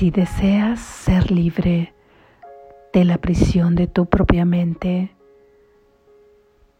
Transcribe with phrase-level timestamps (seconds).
[0.00, 1.92] Si deseas ser libre
[2.94, 5.14] de la prisión de tu propia mente,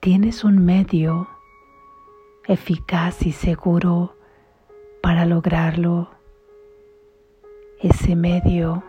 [0.00, 1.28] tienes un medio
[2.48, 4.16] eficaz y seguro
[5.02, 6.08] para lograrlo.
[7.82, 8.82] Ese medio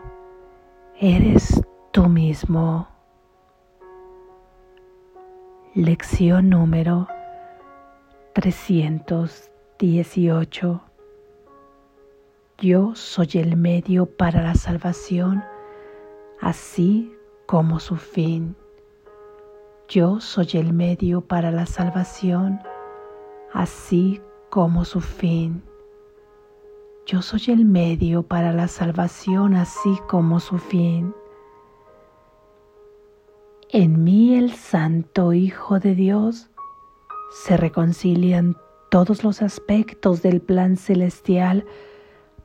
[0.98, 1.62] eres
[1.92, 2.88] tú mismo.
[5.76, 7.10] Lección número
[8.32, 10.91] 318.
[12.62, 15.44] Yo soy el medio para la salvación,
[16.40, 17.12] así
[17.48, 18.56] como su fin.
[19.88, 22.60] Yo soy el medio para la salvación,
[23.52, 25.64] así como su fin.
[27.08, 31.16] Yo soy el medio para la salvación, así como su fin.
[33.70, 36.52] En mí el Santo Hijo de Dios
[37.32, 38.56] se reconcilian
[38.92, 41.66] todos los aspectos del plan celestial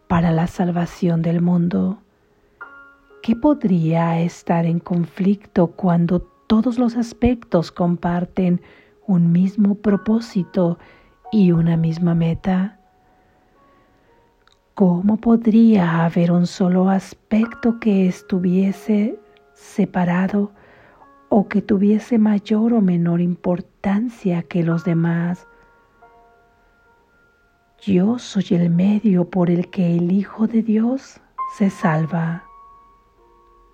[0.08, 1.98] para la salvación del mundo.
[3.22, 8.60] ¿Qué podría estar en conflicto cuando todos los aspectos comparten
[9.06, 10.78] un mismo propósito
[11.32, 12.78] y una misma meta?
[14.74, 19.18] ¿Cómo podría haber un solo aspecto que estuviese
[19.54, 20.52] separado
[21.28, 25.46] o que tuviese mayor o menor importancia que los demás.
[27.86, 31.20] Yo soy el medio por el que el Hijo de Dios
[31.56, 32.42] se salva,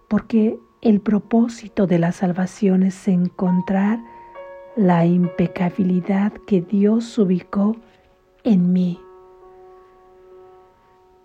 [0.08, 4.04] porque el propósito de la salvación es encontrar
[4.76, 7.74] la impecabilidad que Dios ubicó
[8.44, 9.00] en mí.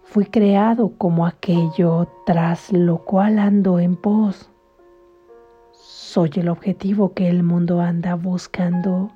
[0.04, 4.50] Fui creado como aquello tras lo cual ando en pos
[5.74, 9.12] soy el objetivo que el mundo anda buscando.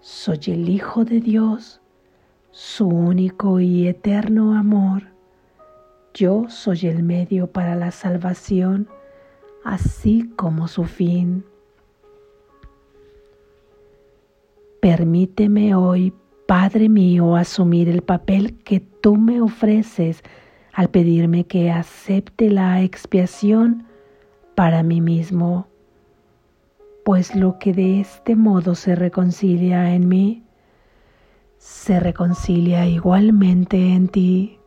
[0.00, 1.80] Soy el Hijo de Dios,
[2.54, 5.02] su único y eterno amor.
[6.14, 8.86] Yo soy el medio para la salvación,
[9.64, 11.44] así como su fin.
[14.80, 16.12] Permíteme hoy,
[16.46, 20.22] Padre mío, asumir el papel que tú me ofreces
[20.72, 23.84] al pedirme que acepte la expiación
[24.54, 25.66] para mí mismo
[27.04, 30.42] pues lo que de este modo se reconcilia en mí,
[31.64, 34.60] se reconcilia igualmente en ti.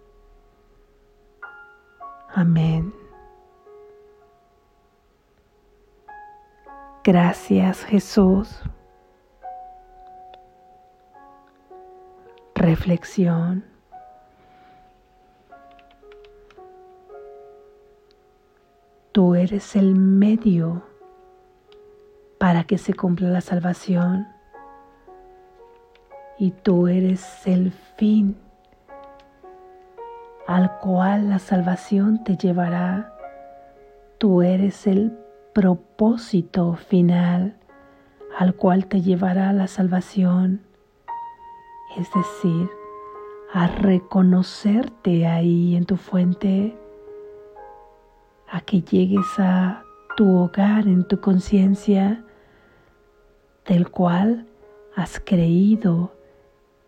[2.34, 2.92] Amén.
[7.04, 8.64] Gracias Jesús.
[12.56, 13.64] Reflexión.
[19.12, 20.82] Tú eres el medio
[22.40, 24.37] para que se cumpla la salvación.
[26.40, 28.38] Y tú eres el fin
[30.48, 33.14] al cual la salvación te llevará.
[34.18, 35.12] Tú eres el
[35.54, 37.58] propósito final
[38.38, 40.62] al cual te llevará la salvación.
[41.98, 42.70] Es decir,
[43.52, 46.78] a reconocerte ahí en tu fuente,
[48.50, 49.84] a que llegues a
[50.16, 52.24] tu hogar, en tu conciencia,
[53.66, 54.46] del cual
[54.96, 56.12] has creído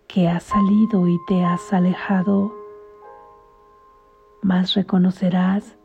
[0.10, 2.52] que has salido y te has alejado,
[4.42, 5.76] más reconocerás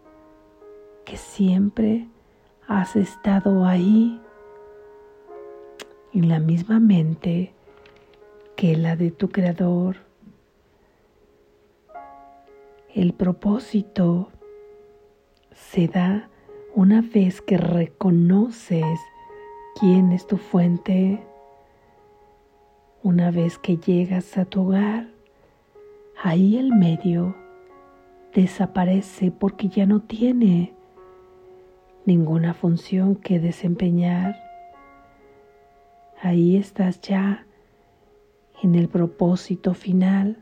[1.05, 2.09] que siempre
[2.67, 4.19] has estado ahí
[6.15, 7.53] en la misma mente
[8.57, 9.97] que la de tu creador.
[12.95, 14.31] El propósito
[15.53, 16.31] se da
[16.75, 18.99] una vez que reconoces
[19.79, 21.23] quién es tu fuente,
[23.05, 25.07] una vez que llegas a tu hogar,
[26.21, 27.37] ahí el medio
[28.33, 30.75] desaparece porque ya no tiene
[32.07, 34.35] ninguna función que desempeñar.
[36.23, 37.47] Ahí estás ya
[38.63, 40.39] en el propósito final.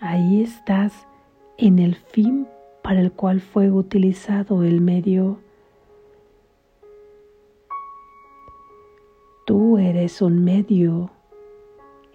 [0.00, 1.06] Ahí estás
[1.56, 2.48] en el fin
[2.82, 5.38] para el cual fue utilizado el medio
[9.50, 11.10] Tú eres un medio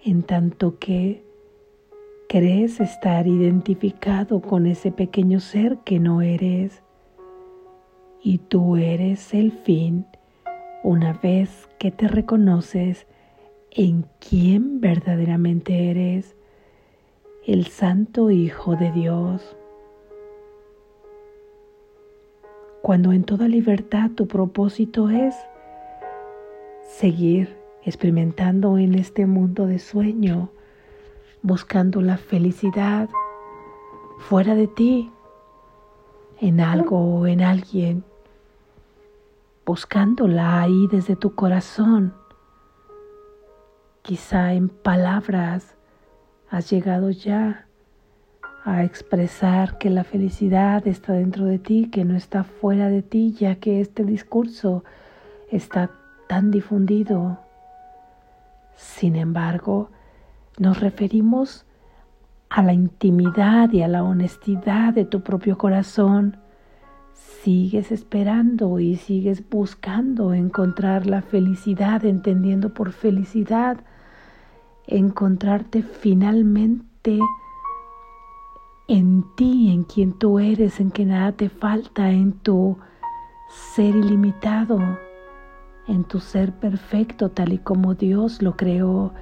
[0.06, 1.24] en tanto que
[2.28, 6.84] crees estar identificado con ese pequeño ser que no eres.
[8.22, 10.06] Y tú eres el fin
[10.84, 13.08] una vez que te reconoces
[13.72, 16.36] en quién verdaderamente eres,
[17.44, 19.56] el Santo Hijo de Dios.
[22.80, 25.34] Cuando en toda libertad tu propósito es
[26.82, 27.55] seguir
[27.86, 30.50] experimentando en este mundo de sueño,
[31.40, 33.08] buscando la felicidad
[34.18, 35.12] fuera de ti,
[36.40, 38.02] en algo o en alguien,
[39.64, 42.12] buscándola ahí desde tu corazón.
[44.02, 45.76] Quizá en palabras
[46.50, 47.66] has llegado ya
[48.64, 53.32] a expresar que la felicidad está dentro de ti, que no está fuera de ti,
[53.38, 54.82] ya que este discurso
[55.52, 55.92] está
[56.26, 57.45] tan difundido.
[58.76, 59.90] Sin embargo,
[60.58, 61.66] nos referimos
[62.48, 66.36] a la intimidad y a la honestidad de tu propio corazón,
[67.12, 73.78] sigues esperando y sigues buscando encontrar la felicidad, entendiendo por felicidad,
[74.86, 77.18] encontrarte finalmente
[78.88, 82.76] en ti, en quien tú eres, en que nada te falta, en tu
[83.74, 84.78] ser ilimitado,
[85.88, 89.12] en tu ser perfecto tal y como Dios lo creó.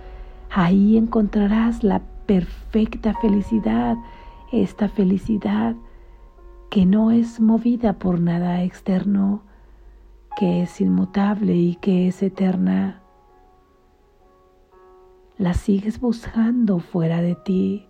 [0.50, 3.96] Ahí encontrarás la perfecta felicidad,
[4.52, 5.76] esta felicidad
[6.70, 9.42] que no es movida por nada externo,
[10.36, 13.00] que es inmutable y que es eterna.
[15.36, 17.86] La sigues buscando fuera de ti,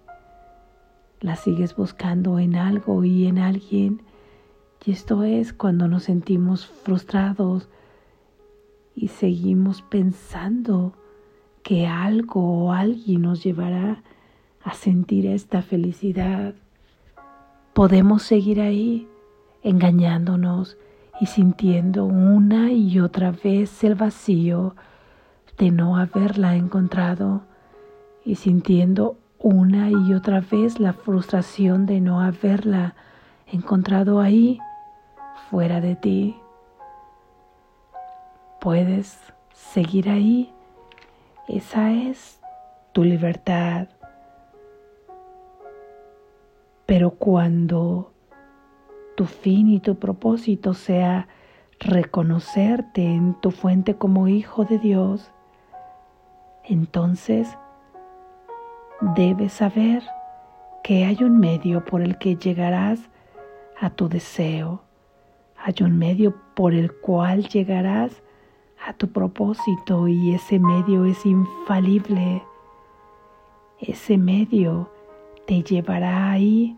[1.20, 4.02] la sigues buscando en algo y en alguien,
[4.84, 7.68] y esto es cuando nos sentimos frustrados
[8.94, 10.94] y seguimos pensando
[11.62, 14.02] que algo o alguien nos llevará
[14.62, 16.54] a sentir esta felicidad.
[17.72, 19.08] Podemos seguir ahí
[19.62, 20.76] engañándonos
[21.20, 24.76] y sintiendo una y otra vez el vacío
[25.58, 27.42] de no haberla encontrado
[28.24, 32.94] y sintiendo una y otra vez la frustración de no haberla
[33.46, 34.58] encontrado ahí,
[35.50, 36.36] fuera de ti.
[38.64, 39.18] Puedes
[39.52, 40.50] seguir ahí.
[41.48, 42.40] Esa es
[42.92, 43.88] tu libertad.
[46.86, 48.10] Pero cuando
[49.18, 51.28] tu fin y tu propósito sea
[51.78, 55.30] reconocerte en tu fuente como hijo de Dios,
[56.64, 57.58] entonces
[59.14, 60.02] debes saber
[60.82, 63.10] que hay un medio por el que llegarás
[63.78, 64.80] a tu deseo,
[65.54, 68.24] hay un medio por el cual llegarás a
[68.92, 72.44] tu propósito y ese medio es infalible.
[73.80, 74.90] Ese medio
[75.46, 76.76] te llevará ahí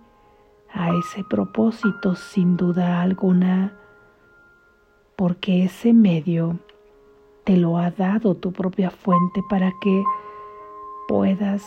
[0.73, 3.77] a ese propósito sin duda alguna,
[5.17, 6.59] porque ese medio
[7.45, 10.05] te lo ha dado tu propia fuente para que
[11.09, 11.65] puedas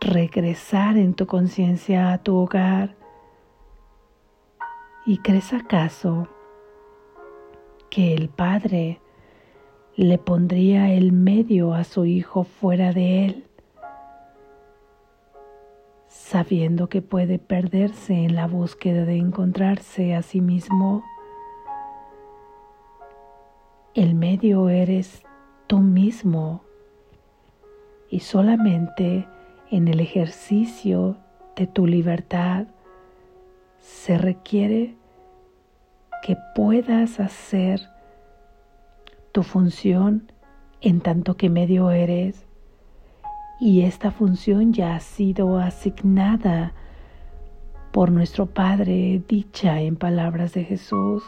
[0.00, 2.96] regresar en tu conciencia a tu hogar.
[5.06, 6.28] ¿Y crees acaso
[7.90, 9.00] que el Padre
[10.04, 13.44] le pondría el medio a su Hijo fuera de él?
[16.08, 21.02] sabiendo que puede perderse en la búsqueda de encontrarse a sí mismo.
[23.94, 25.22] El medio eres
[25.66, 26.62] tú mismo
[28.10, 29.26] y solamente
[29.70, 31.16] en el ejercicio
[31.56, 32.66] de tu libertad
[33.80, 34.96] se requiere
[36.22, 37.80] que puedas hacer
[39.32, 40.32] tu función
[40.80, 42.46] en tanto que medio eres
[43.60, 46.74] y esta función ya ha sido asignada
[47.92, 51.24] por nuestro Padre, dicha en palabras de Jesús.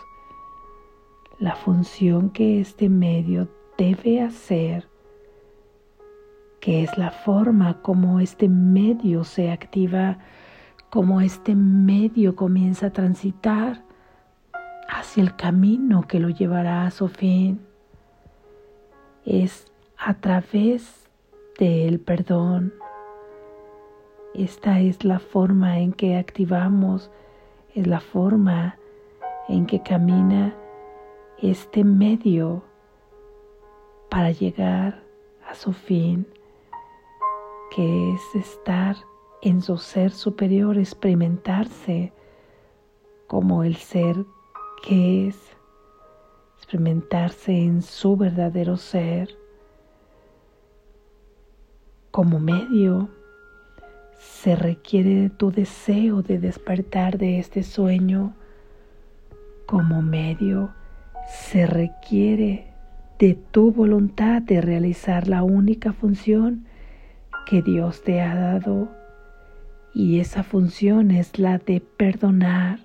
[1.41, 4.89] La función que este medio debe hacer,
[6.61, 10.19] que es la forma como este medio se activa,
[10.91, 13.85] como este medio comienza a transitar
[14.89, 17.70] hacia el camino que lo llevará a su fin.
[19.25, 21.09] Es a través
[21.59, 22.73] del perdón.
[24.35, 27.11] Esta es la forma en que activamos,
[27.75, 28.79] es la forma
[29.49, 30.55] en que camina
[31.39, 32.63] este medio
[34.09, 35.03] para llegar
[35.49, 36.27] a su fin,
[37.75, 38.97] que es estar
[39.43, 42.13] en su ser superior, experimentarse
[43.27, 44.17] como el ser
[44.83, 45.57] que es,
[46.71, 49.37] experimentarse en su verdadero ser
[52.13, 53.09] como medio,
[54.21, 58.35] se requiere de tu deseo de despertar de este sueño.
[59.67, 60.73] Como medio,
[61.29, 62.69] se requiere
[63.19, 66.67] de tu voluntad de realizar la única función
[67.47, 68.89] que Dios te ha dado.
[69.93, 72.79] Y esa función es la de perdonar.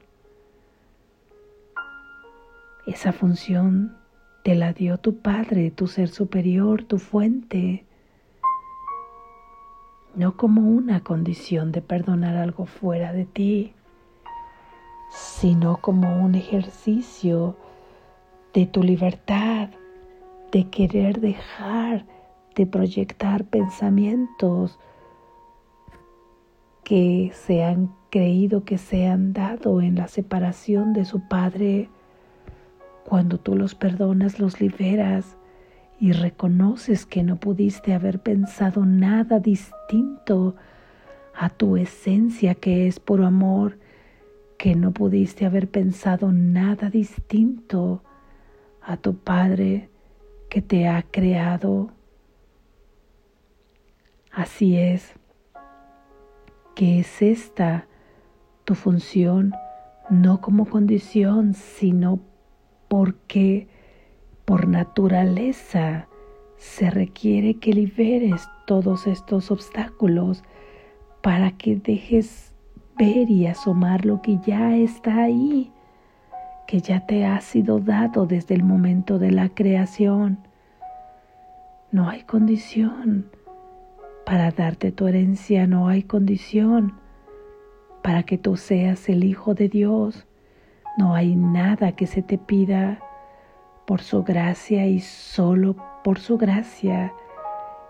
[2.87, 3.97] Esa función
[4.43, 7.85] te la dio tu Padre, tu ser superior, tu fuente
[10.15, 13.73] no como una condición de perdonar algo fuera de ti,
[15.11, 17.57] sino como un ejercicio
[18.53, 19.69] de tu libertad,
[20.51, 22.05] de querer dejar
[22.55, 24.79] de proyectar pensamientos
[26.85, 31.89] que se han creído que se han dado en la separación de su padre.
[33.05, 35.37] Cuando tú los perdonas, los liberas
[35.99, 40.55] y reconoces que no pudiste haber pensado nada distinto
[41.35, 43.77] a tu esencia que es por amor,
[44.57, 48.01] que no pudiste haber pensado nada distinto
[48.81, 49.89] a tu Padre
[50.49, 51.91] que te ha creado.
[54.31, 55.13] Así es,
[56.73, 57.85] que es esta
[58.63, 59.53] tu función,
[60.09, 62.19] no como condición, sino
[62.87, 63.67] porque
[64.45, 66.07] por naturaleza
[66.57, 70.43] se requiere que liberes todos estos obstáculos
[71.21, 72.53] para que dejes
[72.97, 75.71] ver y asomar lo que ya está ahí,
[76.67, 80.39] que ya te ha sido dado desde el momento de la creación.
[81.91, 83.29] No hay condición
[84.25, 86.93] para darte tu herencia, no hay condición
[88.01, 90.25] para que tú seas el Hijo de Dios.
[90.97, 92.99] No hay nada que se te pida
[93.85, 97.13] por su gracia y solo por su gracia.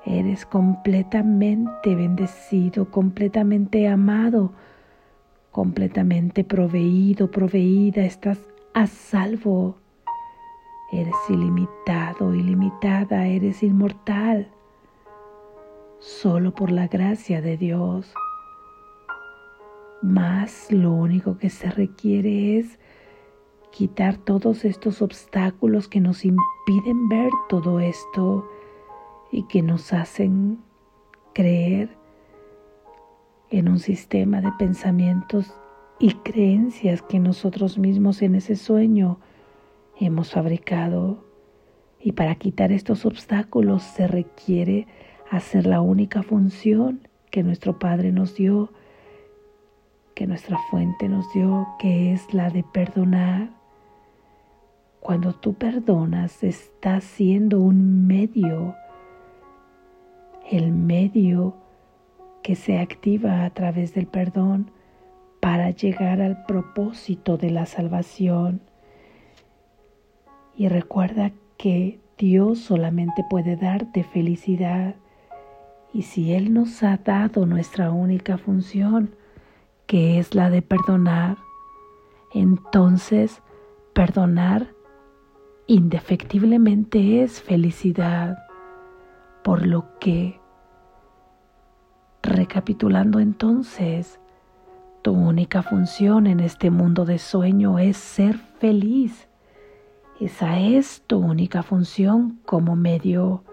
[0.06, 4.54] Eres completamente bendecido, completamente amado,
[5.52, 8.40] completamente proveído, proveída, estás
[8.74, 9.78] a salvo.
[10.92, 14.50] Eres ilimitado, ilimitada, eres inmortal,
[16.00, 18.14] solo por la gracia de Dios.
[20.02, 22.80] Más lo único que se requiere es
[23.76, 28.50] quitar todos estos obstáculos que nos impiden ver todo esto
[29.34, 30.60] y que nos hacen
[31.34, 31.90] creer
[33.50, 35.54] en un sistema de pensamientos
[36.00, 39.20] y creencias que nosotros mismos en ese sueño
[40.00, 41.26] hemos fabricado.
[42.00, 44.88] Y para quitar estos obstáculos se requiere
[45.30, 48.72] hacer la única función que nuestro Padre nos dio,
[50.14, 53.65] que nuestra fuente nos dio, que es la de perdonar
[55.06, 58.74] cuando tú perdonas, estás siendo un medio,
[60.50, 61.56] el medio
[62.42, 64.72] que se activa a través del perdón
[65.40, 68.62] para llegar al propósito de la salvación.
[70.58, 74.96] Y recuerda que Dios solamente puede darte felicidad.
[75.94, 79.14] Y si Él nos ha dado nuestra única función,
[79.86, 81.38] que es la de perdonar,
[82.34, 83.44] entonces
[83.94, 84.75] perdonar
[85.68, 88.38] indefectiblemente es felicidad,
[89.44, 90.40] por lo que,
[92.22, 94.20] recapitulando entonces,
[95.02, 99.28] tu única función en este mundo de sueño es ser feliz.
[100.20, 103.44] Esa es tu única función como medio.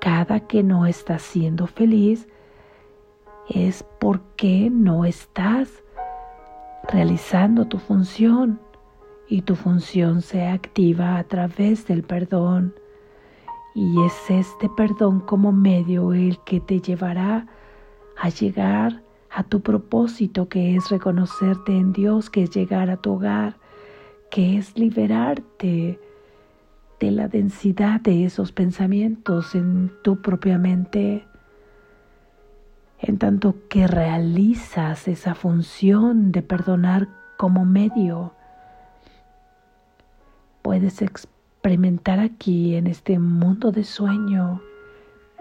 [0.00, 2.28] Cada que no estás siendo feliz
[3.48, 5.82] es porque no estás
[6.88, 8.60] realizando tu función
[9.28, 12.74] y tu función se activa a través del perdón.
[13.74, 17.46] Y es este perdón como medio el que te llevará
[18.16, 23.12] a llegar a tu propósito que es reconocerte en Dios, que es llegar a tu
[23.12, 23.56] hogar,
[24.30, 26.00] que es liberarte
[26.98, 31.24] de la densidad de esos pensamientos en tu propia mente,
[33.00, 38.32] en tanto que realizas esa función de perdonar como medio
[40.62, 44.60] puedes experimentar aquí en este mundo de sueño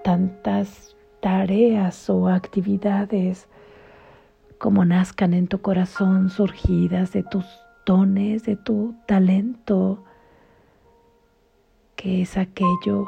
[0.03, 3.47] tantas tareas o actividades
[4.57, 7.45] como nazcan en tu corazón surgidas de tus
[7.85, 10.03] dones, de tu talento,
[11.95, 13.07] que es aquello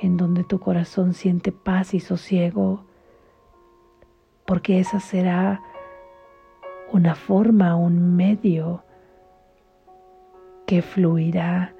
[0.00, 2.84] en donde tu corazón siente paz y sosiego,
[4.46, 5.60] porque esa será
[6.92, 8.82] una forma, un medio
[10.68, 11.72] que fluirá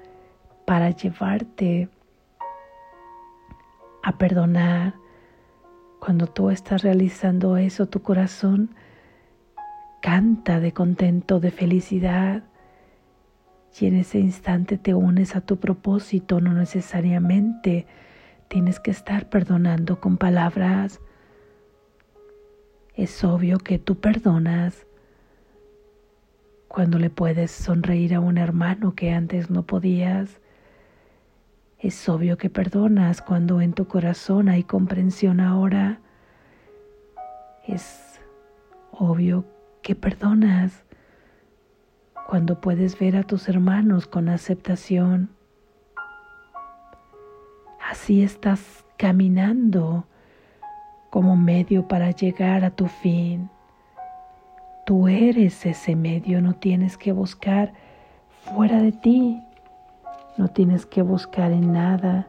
[0.65, 1.89] para llevarte
[4.01, 4.95] a perdonar.
[5.99, 8.73] Cuando tú estás realizando eso, tu corazón
[10.01, 12.45] canta de contento, de felicidad.
[13.79, 17.85] Y en ese instante te unes a tu propósito, no necesariamente
[18.47, 20.99] tienes que estar perdonando con palabras.
[22.95, 24.87] Es obvio que tú perdonas
[26.69, 30.39] cuando le puedes sonreír a un hermano que antes no podías.
[31.79, 35.99] Es obvio que perdonas cuando en tu corazón hay comprensión ahora.
[37.67, 38.21] Es
[38.91, 39.45] obvio
[39.81, 40.85] que perdonas
[42.27, 45.29] cuando puedes ver a tus hermanos con aceptación.
[47.81, 50.05] Así estás caminando
[51.09, 53.49] como medio para llegar a tu fin.
[54.89, 57.73] Tú eres ese medio, no tienes que buscar
[58.41, 59.39] fuera de ti,
[60.35, 62.27] no tienes que buscar en nada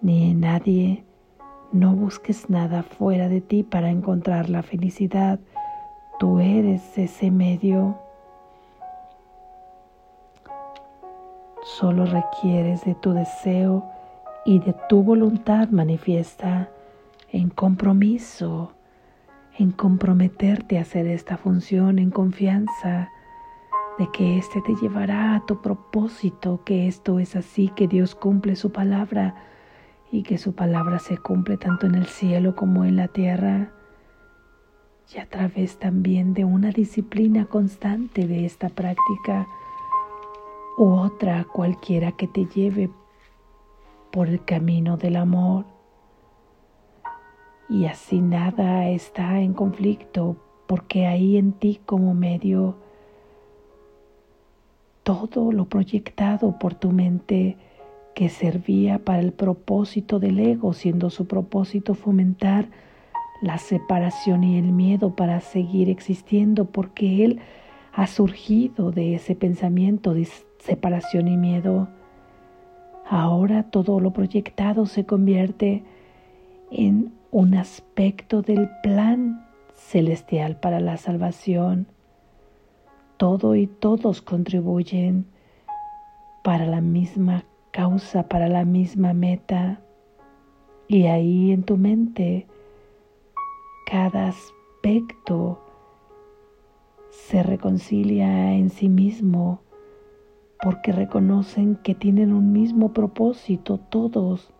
[0.00, 1.04] ni en nadie,
[1.70, 5.38] no busques nada fuera de ti para encontrar la felicidad,
[6.18, 7.96] tú eres ese medio.
[11.62, 13.84] Solo requieres de tu deseo
[14.44, 16.68] y de tu voluntad manifiesta
[17.30, 18.73] en compromiso,
[19.58, 23.10] en comprometerte a hacer esta función en confianza
[23.98, 28.56] de que éste te llevará a tu propósito, que esto es así, que Dios cumple
[28.56, 29.36] su palabra
[30.10, 33.70] y que su palabra se cumple tanto en el cielo como en la tierra.
[35.14, 39.46] Y a través también de una disciplina constante de esta práctica
[40.76, 42.90] u otra cualquiera que te lleve
[44.10, 45.66] por el camino del amor
[47.74, 50.36] y así nada está en conflicto
[50.68, 52.76] porque ahí en ti como medio
[55.02, 57.56] todo lo proyectado por tu mente
[58.14, 62.68] que servía para el propósito del ego, siendo su propósito fomentar
[63.42, 67.40] la separación y el miedo para seguir existiendo, porque él
[67.92, 70.28] ha surgido de ese pensamiento de
[70.60, 71.88] separación y miedo.
[73.04, 75.82] Ahora todo lo proyectado se convierte
[76.70, 81.88] en un aspecto del plan celestial para la salvación.
[83.16, 85.26] Todo y todos contribuyen
[86.44, 89.80] para la misma causa, para la misma meta.
[90.86, 92.46] Y ahí en tu mente,
[93.90, 95.60] cada aspecto
[97.10, 99.60] se reconcilia en sí mismo
[100.62, 104.53] porque reconocen que tienen un mismo propósito todos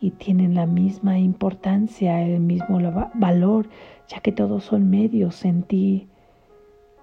[0.00, 2.78] y tienen la misma importancia, el mismo
[3.14, 3.68] valor,
[4.08, 6.08] ya que todos son medios en ti,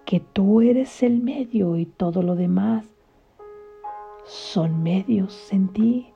[0.06, 2.86] que tú eres el medio y todo lo demás
[4.26, 6.14] son medios en ti,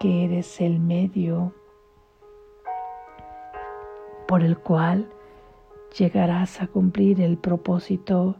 [0.00, 1.52] que eres el medio
[4.26, 5.08] por el cual
[5.96, 8.36] llegarás a cumplir el propósito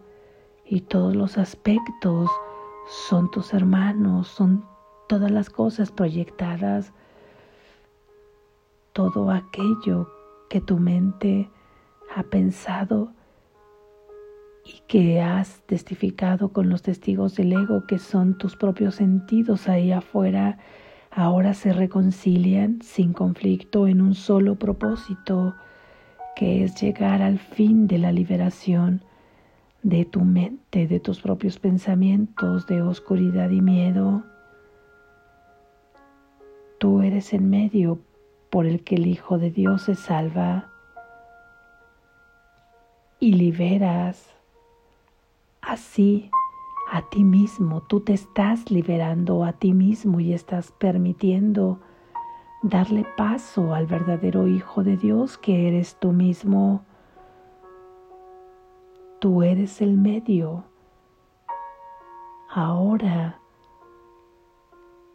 [0.64, 2.30] y todos los aspectos
[3.08, 4.64] son tus hermanos, son
[5.08, 6.92] todas las cosas proyectadas,
[8.92, 10.08] todo aquello
[10.48, 11.50] que tu mente
[12.14, 13.12] ha pensado
[14.64, 19.92] y que has testificado con los testigos del ego que son tus propios sentidos ahí
[19.92, 20.58] afuera,
[21.10, 25.54] ahora se reconcilian sin conflicto en un solo propósito,
[26.34, 29.02] que es llegar al fin de la liberación
[29.82, 34.24] de tu mente, de tus propios pensamientos de oscuridad y miedo.
[36.78, 37.98] Tú eres el medio
[38.50, 40.68] por el que el Hijo de Dios se salva
[43.18, 44.34] y liberas
[45.62, 46.30] así
[46.90, 47.82] a ti mismo.
[47.82, 51.80] Tú te estás liberando a ti mismo y estás permitiendo
[52.62, 56.84] darle paso al verdadero Hijo de Dios que eres tú mismo.
[59.18, 60.64] Tú eres el medio.
[62.50, 63.40] Ahora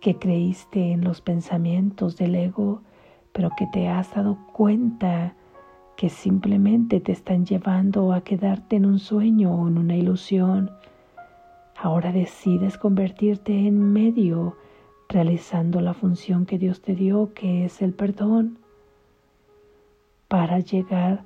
[0.01, 2.81] que creíste en los pensamientos del ego,
[3.31, 5.35] pero que te has dado cuenta
[5.95, 10.71] que simplemente te están llevando a quedarte en un sueño o en una ilusión.
[11.77, 14.57] Ahora decides convertirte en medio,
[15.07, 18.57] realizando la función que Dios te dio, que es el perdón,
[20.27, 21.23] para llegar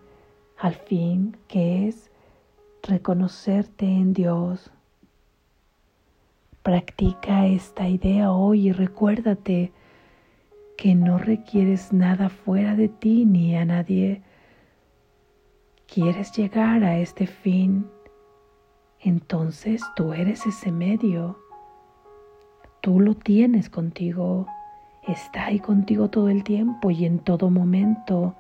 [0.58, 2.12] al fin, que es
[2.84, 4.72] reconocerte en Dios.
[6.66, 9.72] Practica esta idea hoy y recuérdate
[10.80, 14.24] que no requieres nada fuera de ti ni a nadie.
[15.86, 17.86] Quieres llegar a este fin,
[19.00, 21.38] entonces tú eres ese medio.
[22.82, 24.48] Tú lo tienes contigo,
[25.08, 28.34] está ahí contigo todo el tiempo y en todo momento.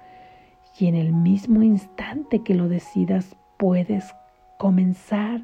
[0.80, 4.16] Y en el mismo instante que lo decidas, puedes
[4.58, 5.44] comenzar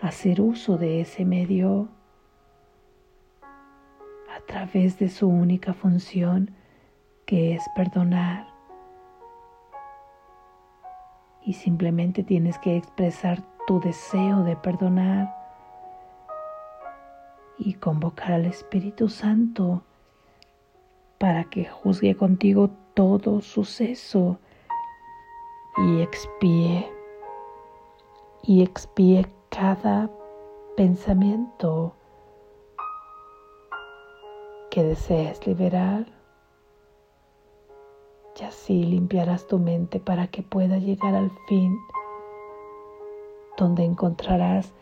[0.00, 1.88] hacer uso de ese medio
[4.34, 6.50] a través de su única función
[7.26, 8.46] que es perdonar.
[11.42, 15.34] Y simplemente tienes que expresar tu deseo de perdonar
[17.58, 19.82] y convocar al Espíritu Santo
[21.18, 24.38] para que juzgue contigo todo suceso
[25.76, 26.88] y expíe
[28.42, 29.26] y expíe
[29.58, 30.08] cada
[30.76, 31.92] pensamiento
[34.70, 36.06] que desees liberar.
[38.40, 41.76] Y así limpiarás tu mente para que pueda llegar al fin
[43.56, 44.72] donde encontrarás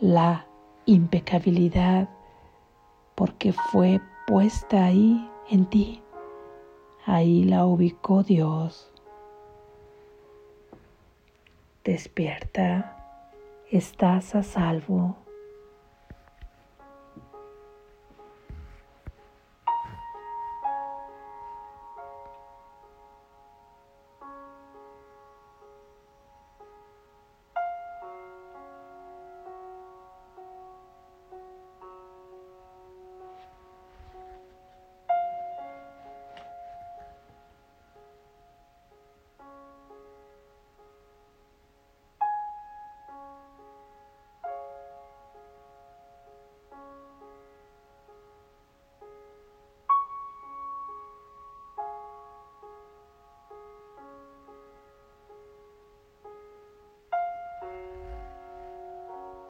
[0.00, 0.46] la
[0.86, 2.08] impecabilidad
[3.14, 6.02] porque fue puesta ahí en ti.
[7.04, 8.90] Ahí la ubicó Dios.
[11.84, 12.97] Despierta,
[13.70, 15.27] estás a salvo.